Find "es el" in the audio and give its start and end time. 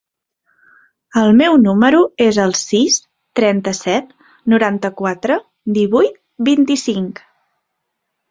2.27-2.55